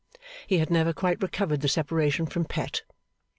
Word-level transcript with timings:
He 0.47 0.57
had 0.57 0.71
never 0.71 0.93
quite 0.93 1.21
recovered 1.21 1.61
the 1.61 1.67
separation 1.67 2.25
from 2.25 2.45
Pet. 2.45 2.81